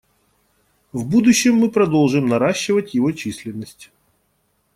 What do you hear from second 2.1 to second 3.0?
наращивать